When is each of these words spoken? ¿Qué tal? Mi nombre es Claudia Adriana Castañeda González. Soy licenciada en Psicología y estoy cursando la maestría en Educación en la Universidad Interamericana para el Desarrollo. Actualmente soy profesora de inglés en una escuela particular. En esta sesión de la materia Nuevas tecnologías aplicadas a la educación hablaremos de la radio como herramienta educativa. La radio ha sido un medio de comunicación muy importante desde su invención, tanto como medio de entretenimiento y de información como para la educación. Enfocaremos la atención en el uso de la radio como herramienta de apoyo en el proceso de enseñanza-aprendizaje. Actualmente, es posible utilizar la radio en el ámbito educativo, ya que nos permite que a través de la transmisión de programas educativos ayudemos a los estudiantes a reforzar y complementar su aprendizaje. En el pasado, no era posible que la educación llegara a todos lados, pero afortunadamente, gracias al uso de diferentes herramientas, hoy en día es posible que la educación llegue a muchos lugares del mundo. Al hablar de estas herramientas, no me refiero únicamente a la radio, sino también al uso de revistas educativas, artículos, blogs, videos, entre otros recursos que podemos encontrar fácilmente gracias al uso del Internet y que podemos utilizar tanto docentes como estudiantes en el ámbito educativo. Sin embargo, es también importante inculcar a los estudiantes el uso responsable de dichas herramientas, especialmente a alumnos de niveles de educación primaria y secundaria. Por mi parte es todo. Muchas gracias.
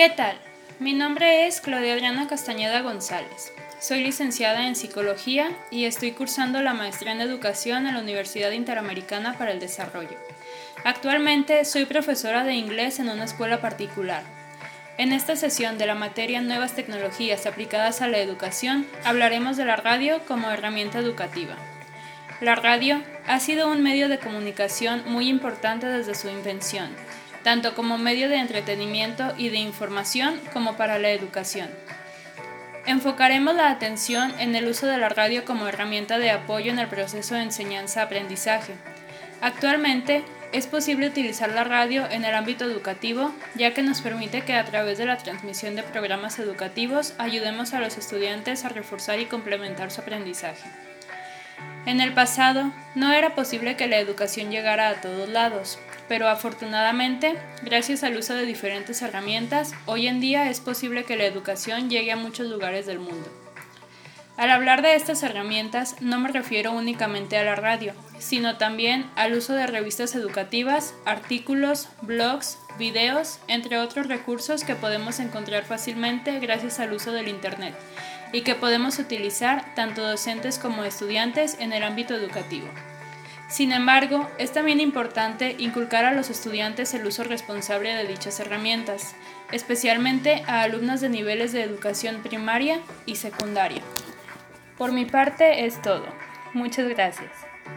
¿Qué 0.00 0.08
tal? 0.08 0.34
Mi 0.78 0.94
nombre 0.94 1.46
es 1.46 1.60
Claudia 1.60 1.92
Adriana 1.92 2.26
Castañeda 2.26 2.80
González. 2.80 3.52
Soy 3.80 4.02
licenciada 4.02 4.66
en 4.66 4.74
Psicología 4.74 5.50
y 5.70 5.84
estoy 5.84 6.12
cursando 6.12 6.62
la 6.62 6.72
maestría 6.72 7.12
en 7.12 7.20
Educación 7.20 7.86
en 7.86 7.92
la 7.92 8.00
Universidad 8.00 8.52
Interamericana 8.52 9.36
para 9.36 9.52
el 9.52 9.60
Desarrollo. 9.60 10.16
Actualmente 10.84 11.66
soy 11.66 11.84
profesora 11.84 12.44
de 12.44 12.54
inglés 12.54 12.98
en 12.98 13.10
una 13.10 13.24
escuela 13.24 13.60
particular. 13.60 14.22
En 14.96 15.12
esta 15.12 15.36
sesión 15.36 15.76
de 15.76 15.84
la 15.84 15.94
materia 15.94 16.40
Nuevas 16.40 16.74
tecnologías 16.74 17.44
aplicadas 17.44 18.00
a 18.00 18.08
la 18.08 18.20
educación 18.20 18.86
hablaremos 19.04 19.58
de 19.58 19.66
la 19.66 19.76
radio 19.76 20.22
como 20.26 20.50
herramienta 20.50 20.98
educativa. 20.98 21.56
La 22.40 22.54
radio 22.54 23.02
ha 23.26 23.38
sido 23.38 23.70
un 23.70 23.82
medio 23.82 24.08
de 24.08 24.18
comunicación 24.18 25.02
muy 25.04 25.28
importante 25.28 25.88
desde 25.88 26.14
su 26.14 26.30
invención, 26.30 26.88
tanto 27.42 27.74
como 27.74 27.98
medio 27.98 28.28
de 28.28 28.36
entretenimiento 28.36 29.34
y 29.36 29.48
de 29.48 29.58
información 29.58 30.40
como 30.52 30.76
para 30.76 30.98
la 30.98 31.10
educación. 31.10 31.68
Enfocaremos 32.86 33.54
la 33.54 33.70
atención 33.70 34.32
en 34.38 34.56
el 34.56 34.66
uso 34.66 34.86
de 34.86 34.98
la 34.98 35.10
radio 35.10 35.44
como 35.44 35.68
herramienta 35.68 36.18
de 36.18 36.30
apoyo 36.30 36.72
en 36.72 36.78
el 36.78 36.88
proceso 36.88 37.34
de 37.34 37.42
enseñanza-aprendizaje. 37.42 38.74
Actualmente, 39.40 40.24
es 40.52 40.66
posible 40.66 41.06
utilizar 41.06 41.50
la 41.50 41.62
radio 41.62 42.10
en 42.10 42.24
el 42.24 42.34
ámbito 42.34 42.64
educativo, 42.64 43.32
ya 43.54 43.72
que 43.72 43.82
nos 43.82 44.00
permite 44.00 44.42
que 44.42 44.54
a 44.54 44.64
través 44.64 44.98
de 44.98 45.06
la 45.06 45.16
transmisión 45.16 45.76
de 45.76 45.84
programas 45.84 46.38
educativos 46.40 47.14
ayudemos 47.18 47.72
a 47.72 47.80
los 47.80 47.96
estudiantes 47.96 48.64
a 48.64 48.70
reforzar 48.70 49.20
y 49.20 49.26
complementar 49.26 49.92
su 49.92 50.00
aprendizaje. 50.00 50.68
En 51.86 52.00
el 52.00 52.12
pasado, 52.12 52.72
no 52.94 53.12
era 53.12 53.34
posible 53.34 53.76
que 53.76 53.86
la 53.86 53.98
educación 53.98 54.50
llegara 54.50 54.90
a 54.90 55.00
todos 55.00 55.28
lados, 55.28 55.78
pero 56.08 56.28
afortunadamente, 56.28 57.36
gracias 57.62 58.04
al 58.04 58.16
uso 58.16 58.34
de 58.34 58.44
diferentes 58.44 59.00
herramientas, 59.00 59.72
hoy 59.86 60.06
en 60.06 60.20
día 60.20 60.50
es 60.50 60.60
posible 60.60 61.04
que 61.04 61.16
la 61.16 61.24
educación 61.24 61.88
llegue 61.88 62.12
a 62.12 62.16
muchos 62.16 62.48
lugares 62.48 62.84
del 62.86 62.98
mundo. 62.98 63.30
Al 64.40 64.50
hablar 64.50 64.80
de 64.80 64.94
estas 64.94 65.22
herramientas, 65.22 65.96
no 66.00 66.18
me 66.18 66.30
refiero 66.30 66.72
únicamente 66.72 67.36
a 67.36 67.44
la 67.44 67.56
radio, 67.56 67.92
sino 68.18 68.56
también 68.56 69.04
al 69.14 69.34
uso 69.34 69.52
de 69.52 69.66
revistas 69.66 70.14
educativas, 70.14 70.94
artículos, 71.04 71.90
blogs, 72.00 72.56
videos, 72.78 73.38
entre 73.48 73.76
otros 73.76 74.08
recursos 74.08 74.64
que 74.64 74.74
podemos 74.74 75.20
encontrar 75.20 75.64
fácilmente 75.64 76.38
gracias 76.38 76.80
al 76.80 76.94
uso 76.94 77.12
del 77.12 77.28
Internet 77.28 77.74
y 78.32 78.40
que 78.40 78.54
podemos 78.54 78.98
utilizar 78.98 79.74
tanto 79.74 80.08
docentes 80.08 80.58
como 80.58 80.84
estudiantes 80.84 81.58
en 81.60 81.74
el 81.74 81.82
ámbito 81.82 82.14
educativo. 82.14 82.66
Sin 83.50 83.72
embargo, 83.72 84.26
es 84.38 84.54
también 84.54 84.80
importante 84.80 85.54
inculcar 85.58 86.06
a 86.06 86.14
los 86.14 86.30
estudiantes 86.30 86.94
el 86.94 87.04
uso 87.04 87.24
responsable 87.24 87.92
de 87.94 88.06
dichas 88.06 88.40
herramientas, 88.40 89.14
especialmente 89.52 90.44
a 90.46 90.62
alumnos 90.62 91.02
de 91.02 91.10
niveles 91.10 91.52
de 91.52 91.62
educación 91.62 92.22
primaria 92.22 92.80
y 93.04 93.16
secundaria. 93.16 93.82
Por 94.80 94.92
mi 94.92 95.04
parte 95.04 95.66
es 95.66 95.82
todo. 95.82 96.06
Muchas 96.54 96.88
gracias. 96.88 97.49